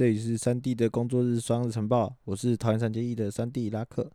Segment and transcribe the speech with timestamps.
[0.00, 4.10] 这里是三 D 的工作日双日晨报，我是桃园三结义的三 D 拉克。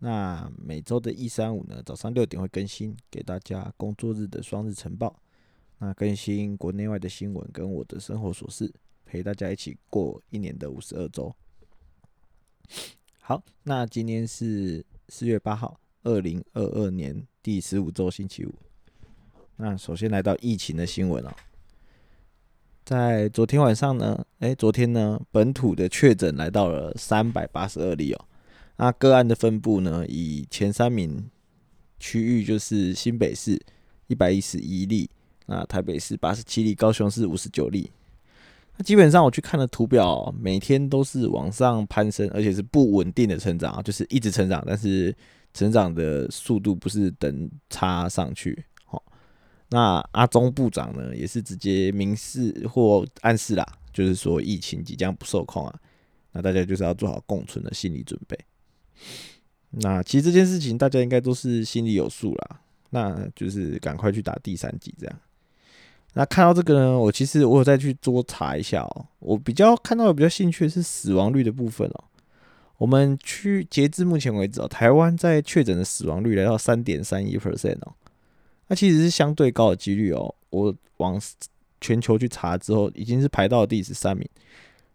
[0.00, 5.16] 那每周的一三五呢，早上六点会更新给大家工作日的双日晨报。
[5.78, 8.74] 那更新国内外的新闻跟我的生活琐事，
[9.06, 11.32] 陪大家一起过一年的五十二周。
[13.20, 18.52] 好，那今天是四月八号，二零二二年第十五周星期五。
[19.54, 21.32] 那首先来到疫情的新闻哦。
[22.84, 28.24] 在昨天晚上呢，哎，昨天呢，本土的确诊来到了三百八十二例哦。
[28.76, 31.24] 那个案的分布呢，以前三名
[32.00, 33.60] 区域就是新北市
[34.08, 35.08] 一百一十一例，
[35.46, 37.88] 那台北市八十七例，高雄市五十九例。
[38.76, 45.14] 那基本上我去看了图表，每天都是往上攀升，而且是不稳定的成长，就是一直成长，但是
[45.54, 48.64] 成长的速度不是等差上去。
[49.72, 55.74] 那阿中部长呢，也是直接明示或暗示啦，就是说疫情即将不受控啊，
[56.32, 58.38] 那大家就是要做好共存的心理准备。
[59.70, 65.18] 那其实这件事情大家应该都是心里有数啦，那就是赶快去打第三剂这样。
[66.12, 72.04] 那看到这个呢，我其实我有再去多查一下哦，我比较看到的比较兴趣的是死亡率的部分哦。
[72.76, 77.94] 我们去截至目前为止哦，台湾在确诊的死亡率来到三点三一 percent 哦。
[78.72, 80.34] 那其实是相对高的几率哦。
[80.48, 81.20] 我往
[81.78, 84.26] 全球去查之后，已经是排到第十三名。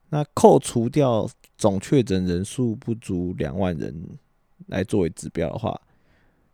[0.10, 3.94] 那扣除掉总确诊人数不足两万人
[4.66, 5.80] 来作为指标的话，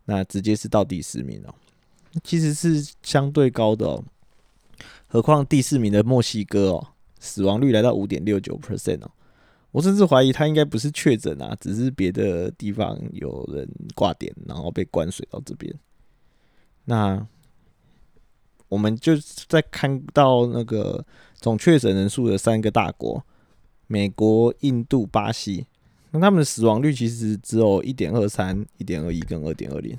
[0.04, 1.54] 那直接是到第十名哦。
[2.22, 4.04] 其实是相对高的哦。
[5.08, 6.88] 何况第四名的墨西哥哦，
[7.20, 9.10] 死亡率来到五点六九 percent 哦。
[9.70, 15.74] 我甚至怀疑他应该不是确诊啊，只是别的地方有人挂点，然后被关水到这边。
[16.84, 17.26] 那
[18.68, 19.12] 我们就
[19.48, 21.04] 在看到那个
[21.36, 23.24] 总确诊人数的三个大国：
[23.86, 25.66] 美国、印度、巴西。
[26.10, 29.96] 那他们的死亡率其实只有一点二三、一点二一跟二点二零。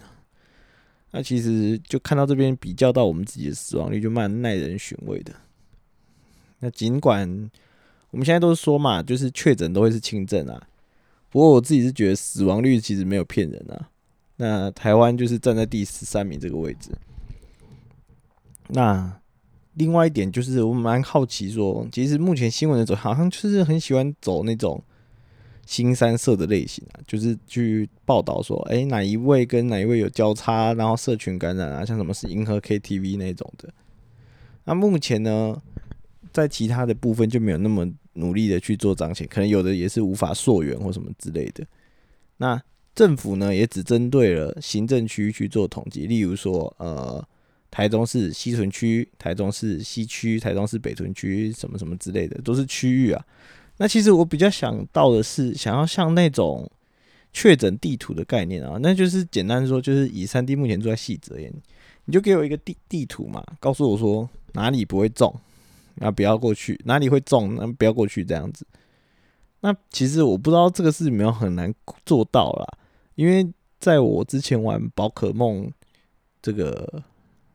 [1.11, 5.33] 那其实就看到这边比较到我们自己的死亡率，就蛮耐人寻味的。
[6.59, 7.49] 那尽管
[8.11, 10.67] 我们现在都是说嘛，就是确诊都会是轻症啊，
[11.29, 13.89] 不过我自己是觉得死亡率其实没有骗人啊。
[14.37, 16.91] 那台湾就是站在第十三名这个位置。
[18.67, 19.21] 那
[19.75, 24.81] 另外一点就是，我蛮好奇说，其实目前新闻的走好像就是很喜欢走那种
[25.65, 33.73] 新三色的类型啊，就是去报道说，哎，哪一位跟哪一位有交叉，然后社群感染啊，像什么是银河 KTV 那种的。
[34.63, 35.61] 那目前呢，
[36.31, 41.65] 在其他的部分就没有那么努力的去做彰显，可能有的也是无法溯源或什么之类的。
[42.37, 42.61] 那
[42.95, 47.21] 政府呢也只针对了行政区去做统计，例如说，呃，
[47.69, 53.25] 台中市西屯区、台中市西区、台中市北屯区什么什么之类的，都是区域啊。
[53.77, 56.71] 那其实我比较想到的是，想要像那种
[57.33, 61.53] 确诊地图的概念啊，那就是简单说，就是以三 D 目前做在细则言，
[62.05, 65.37] 你就给我一个地地图嘛，告诉我说哪里不会中，
[65.95, 68.65] 那不要过去；哪里会中，那不要过去这样子。
[69.59, 71.73] 那其实我不知道这个是没有很难
[72.05, 72.77] 做到啦。
[73.15, 73.47] 因为
[73.79, 75.71] 在我之前玩宝可梦
[76.41, 77.03] 这个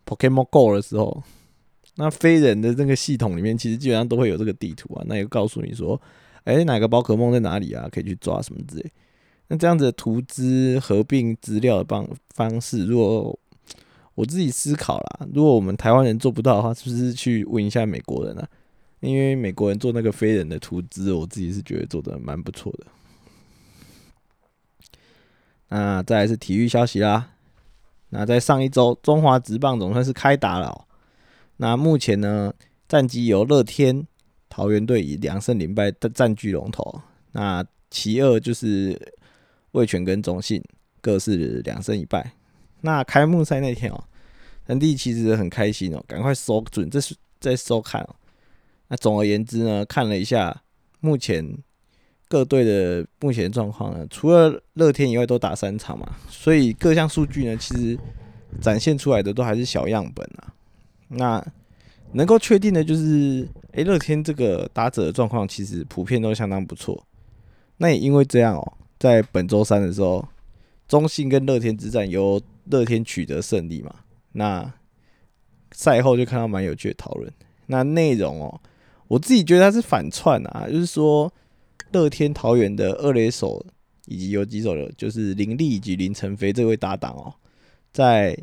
[0.05, 1.23] Pokemon Go 的时候，
[1.97, 6.01] 那非人的那个系统里面，其实基本上都会有这个地图啊，那也告诉你说，
[6.45, 8.91] 哎，哪个宝可梦在哪里啊，可以去抓什么之类。
[9.49, 13.39] 那这样子的图资合并资料的方方式，如果
[14.15, 18.49] 我自己思考啦，如果我们台湾人做不到的话，是不是去问一下美国人啊？
[19.01, 22.87] 因为美国人做那个非人的图资，我自己是觉得做的蛮不错的。
[25.73, 27.31] 那再来是体育消息啦。
[28.09, 30.87] 那在上一周，中华职棒总算是开打了。
[31.59, 32.53] 那目前呢，
[32.89, 34.05] 战绩由乐天
[34.49, 37.01] 桃园队以两胜零败占据龙头。
[37.33, 39.01] 那其二就是
[39.71, 40.61] 味全跟中信
[41.01, 42.33] 各是两胜一败。
[42.81, 44.05] 那开幕赛那天哦，
[44.67, 48.17] 三弟其实很开心哦，赶快收准，这是在收看哦。
[48.89, 50.63] 那总而言之呢，看了一下
[50.99, 51.57] 目前。
[52.31, 57.99] 各队的目前状况呢，除了乐天以外都打三场嘛，所以各项数据呢，其实
[58.61, 60.55] 展现出来的都还是小样本啊。
[61.09, 61.45] 那
[62.13, 67.05] 能够确定的就是，诶，乐天这个打者的状况其实普遍都相当不错。
[67.79, 70.25] 那也因为这样哦，在本周三的时候，
[70.87, 73.93] 中信跟乐天之战由乐天取得胜利嘛。
[74.35, 74.73] 那
[75.73, 77.29] 赛后就看到蛮有趣的讨论。
[77.67, 78.61] 那内容哦，
[79.09, 81.29] 我自己觉得它是反串啊，就是说。
[81.93, 83.65] 乐天桃园的二垒手
[84.07, 87.33] 以及有几手的，就是林立以及林晨飞这位搭档哦，
[87.93, 88.37] 在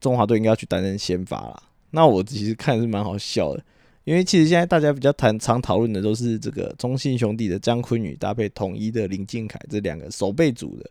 [0.00, 1.62] 中华队应该要去担任先发了。
[1.90, 3.64] 那我其实看是蛮好笑的，
[4.04, 10.90] 因为其实现在大家比较谈常讨论的都是这个中信兄弟的江坤宇搭配统一的林敬凯这两个守备组的，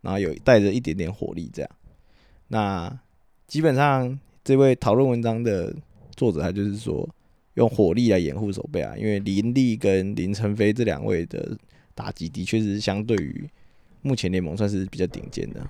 [0.00, 1.70] 然后有带着一点点火力这样。
[2.48, 2.98] 那
[3.48, 5.74] 基本上这位讨论文章的
[6.14, 7.08] 作者他就是说
[7.54, 11.56] 用火力来掩护守备啊，因为林立跟林晨飞这两位的
[11.94, 13.48] 打击的确是相对于
[14.02, 15.60] 目前联盟算是比较顶尖的。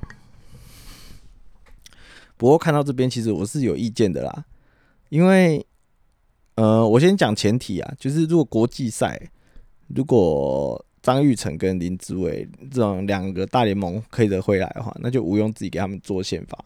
[2.37, 4.45] 不过看到这边其实我是有意见的啦，
[5.09, 5.65] 因为。
[6.57, 9.21] 呃，我先讲前提啊，就是如果国际赛，
[9.89, 16.65] 如果张玉成跟林志伟这种两个大联盟可以的回来的话，那就毋庸置疑给他们做宪法。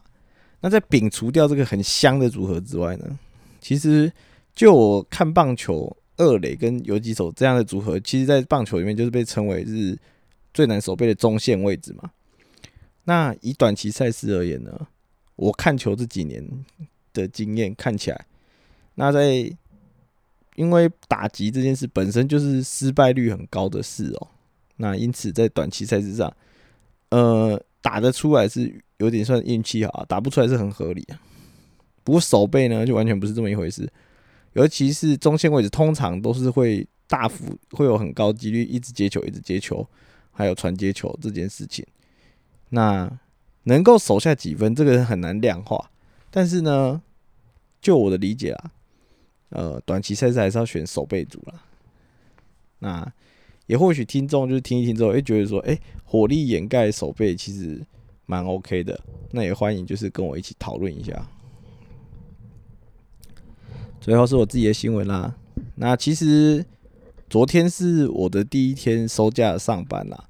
[0.61, 3.17] 那在摒除掉这个很香的组合之外呢，
[3.59, 4.13] 其实
[4.55, 9.97] 就我看棒球二垒跟游击手这样的组合，其实在棒球里面就是被称为是
[10.53, 12.11] 最难守备的中线位置嘛。
[13.05, 14.87] 那以短期赛事而言呢，
[15.35, 16.45] 我看球这几年
[17.13, 18.25] 的经验看起来，
[18.95, 19.51] 那在
[20.55, 24.27] 因为打击这件事本身就是失败率很高的事哦，
[24.75, 26.31] 那因此在短期赛事上，
[27.09, 31.21] 呃，打得出来是有点算运气好，打不出来是很合理啊。
[32.03, 33.89] 不过守备呢就完全不是这么一回事，
[34.53, 39.87] 尤其是中线位置，通常都是会大幅会有很高几率一直接球，一直接球，
[40.31, 41.85] 还有传接球这件事情。
[42.69, 43.11] 那
[43.63, 45.91] 能够守下几分，这个很难量化。
[46.31, 47.01] 但是呢，
[47.81, 48.71] 就我的理解啊。
[49.49, 51.63] 呃，短期赛事还是要选守备组了。
[52.77, 53.11] 那
[53.65, 55.75] 也或许听众就是听一听之后，哎，觉得说，哎，
[56.05, 57.83] 火力掩盖守备其实
[58.27, 58.99] 蛮 OK 的。
[59.31, 61.27] 那也欢迎就是跟我一起讨论一下。
[63.99, 65.35] 最后是我自己的新闻啦。
[65.75, 66.65] 那其实
[67.29, 70.25] 昨天是我的第一天收假上班啦。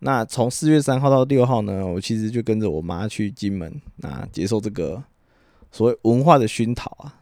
[0.00, 5.02] 那从四月三号到六号呢，我其实就跟着我妈去金门，那接受这个
[5.72, 7.16] 所谓文化的熏陶啊。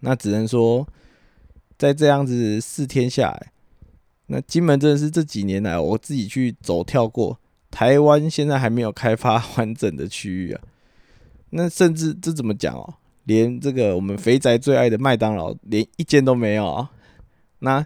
[0.00, 0.86] 那只能说，
[1.76, 3.52] 在这样子四天下来，
[4.28, 7.38] 那金门真的是这几年来我自己去走跳过，
[7.70, 10.60] 台湾现在还没有开发完整的区域啊。
[11.50, 12.94] 那甚至这怎么讲哦？
[13.28, 16.90] 连这个我们肥宅最爱的麦当劳，连一间都没有啊。
[17.58, 17.84] 那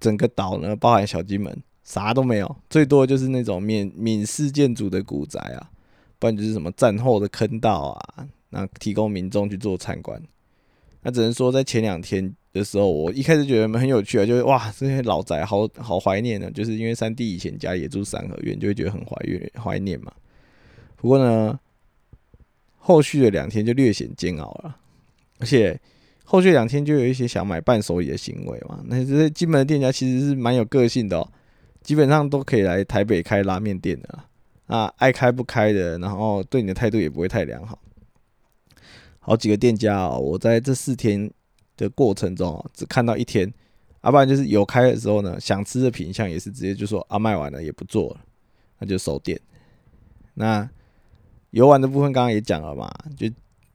[0.00, 5.70] 整个岛呢，包含小金门，啥都没有，最多就是那种闽闽式建筑的古宅啊，
[6.18, 10.20] 不然就是什么战后的坑道啊，那提供民众去做参观。
[11.02, 16.50] 那只能说，在前两天的时候，我一开始觉得很有趣啊，就是哇，这些老宅好好怀念呢。
[16.50, 19.14] 就是因为三弟以前家也住三合院，就会觉得很怀
[19.62, 20.10] 怀念嘛。
[20.96, 21.60] 不过呢，
[22.86, 24.76] 后续的两天就略显煎熬了，
[25.38, 25.80] 而且
[26.22, 28.78] 后续两天就有一些想买伴手礼的行为嘛。
[28.84, 31.26] 那这些金门的店家其实是蛮有个性的，
[31.82, 34.18] 基本上都可以来台北开拉面店的
[34.66, 37.78] 啊，爱开不开的，然后对你的态度也不会太良好。
[39.18, 41.30] 好几个店家哦，我在这四天
[41.78, 43.50] 的过程中，只看到一天，
[44.02, 48.20] 要不然就是有开的时候呢，想吃的品相也是直接就说啊卖完了也不做了，
[48.78, 49.40] 那就收店。
[50.34, 50.68] 那
[51.54, 53.30] 游玩的部分刚刚也讲了嘛，就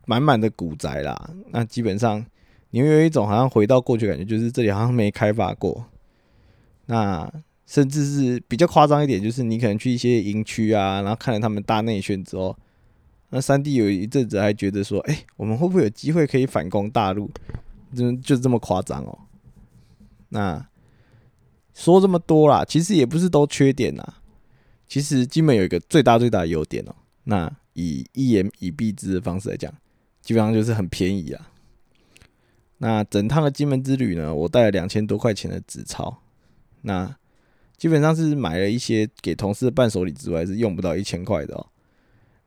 [0.05, 2.23] 满满的古宅啦，那基本上
[2.71, 5.85] 你会有一种好像回到过去感觉，就是这里好像没开发过。
[6.87, 7.31] 那
[7.65, 12.53] 甚至是比较夸张一点，就是你可能去一些营区啊，然后看了他们大内宣之后。
[13.29, 17.31] 那三弟有一阵子还觉得说，哎，我们会不会有机会可以反攻大陆？
[17.95, 19.17] 就就这么夸张哦。
[20.29, 20.67] 那
[21.73, 24.03] 说这么多啦，其实也不是都缺点呐。
[24.87, 26.95] 其实金门有一个最大最大的优点哦。
[27.25, 29.73] 那以一言以蔽之的方式来讲，
[30.21, 31.49] 基本上就是很便宜啊。
[32.79, 36.21] 那整趟的金门之旅呢，我带了两千多块钱的纸钞。
[36.81, 37.15] 那
[37.77, 41.65] 基本上是买了一些给同事的伴手礼之外，是用不到一千块的哦。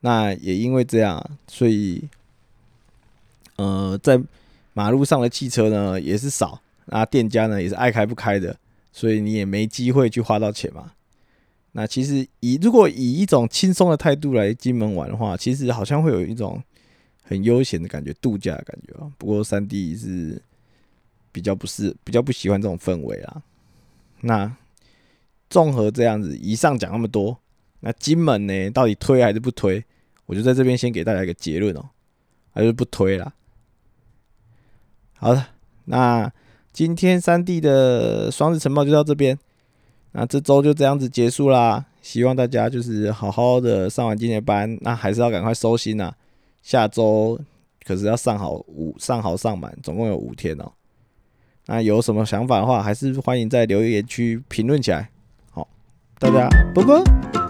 [0.01, 2.09] 那也因为这样，所以，
[3.57, 4.21] 呃，在
[4.73, 8.57] 马路上的汽车呢也是少，那店家呢也是爱开不开的，
[8.93, 10.93] 所以你也没机会去花到钱嘛。
[11.73, 16.62] 那其实以如果以一种轻松的态度来金门玩的话，其实好像会有一种
[17.23, 19.11] 很悠闲的感觉，度假的感觉啊。
[19.17, 20.41] 不过三弟是
[21.33, 23.43] 比较不是比较不喜欢这种氛围啊。
[24.21, 24.55] 那
[25.49, 27.38] 综合这样子，以上讲那么多，
[27.81, 29.83] 那金门呢，到底推还是不推？
[30.26, 31.88] 我就在这边先给大家一个结论哦，
[32.52, 33.35] 还是不推了。
[35.17, 35.47] 好的，
[35.87, 36.33] 那
[36.73, 39.38] 今天三 D 的双日晨报就到这边，
[40.12, 41.85] 那这周就这样子结束啦。
[42.02, 46.12] 希望大家就是好好的上完今天的班，那还是要赶快收心呐。
[46.62, 47.38] 下周
[47.85, 50.71] 可是要上好五上好上满，总共有五天哦。
[51.66, 55.09] 那有什么想法的话，还是欢迎在留言区评论起来。
[55.50, 55.66] 好，
[56.19, 57.42] 大家拜拜。